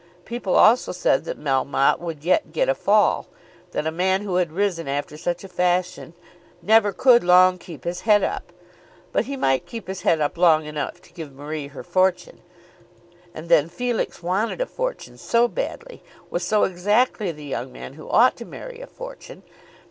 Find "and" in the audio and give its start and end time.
13.35-13.47